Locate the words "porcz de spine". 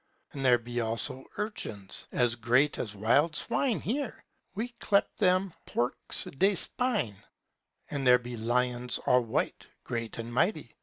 5.67-7.17